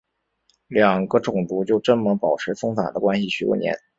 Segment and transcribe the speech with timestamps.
[0.67, 3.77] 两个种族就这么保持松散的关系许多年。